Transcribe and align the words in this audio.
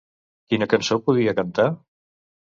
Quina 0.53 0.67
cançó 0.71 0.97
podia 1.09 1.33
cantar? 1.41 1.67